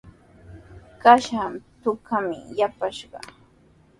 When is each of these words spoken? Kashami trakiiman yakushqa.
Kashami 1.01 1.59
trakiiman 1.81 2.39
yakushqa. 2.59 3.19